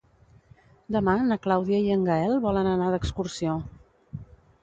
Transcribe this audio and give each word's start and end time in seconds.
Demà 0.95 1.13
na 1.25 1.37
Clàudia 1.43 1.81
i 1.89 1.93
en 1.97 2.07
Gaël 2.09 2.33
volen 2.47 2.69
anar 2.71 2.87
d'excursió. 2.95 3.59